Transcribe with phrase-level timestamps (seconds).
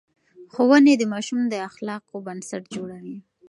[0.53, 3.17] ښوونې د ماشوم د اخلاقو بنسټ جوړوي.